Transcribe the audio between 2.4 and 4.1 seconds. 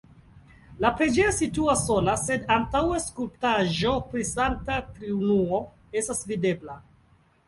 antaŭe skulptaĵo